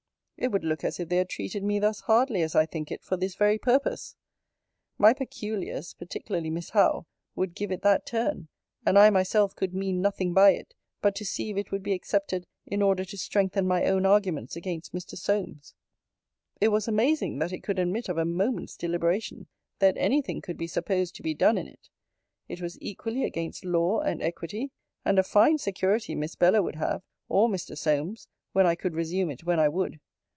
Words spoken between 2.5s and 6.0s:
I think it, for this very purpose. My peculiars,